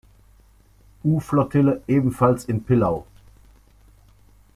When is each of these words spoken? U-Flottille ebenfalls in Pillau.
U-Flottille 1.03 1.83
ebenfalls 1.87 2.45
in 2.45 2.61
Pillau. 2.63 3.05